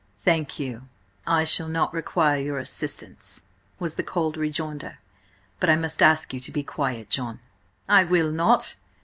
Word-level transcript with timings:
"Thank 0.25 0.57
you, 0.57 0.87
I 1.27 1.43
shall 1.43 1.67
not 1.67 1.93
require 1.93 2.41
your 2.41 2.57
assistance," 2.57 3.43
was 3.77 3.93
the 3.93 4.01
cold 4.03 4.35
rejoinder. 4.35 4.97
"But 5.59 5.69
I 5.69 5.75
must 5.75 6.01
ask 6.01 6.33
you 6.33 6.39
to 6.39 6.51
be 6.51 6.63
quiet, 6.63 7.07
John." 7.07 7.39
"I 7.87 8.03
will 8.05 8.31
not! 8.31 8.77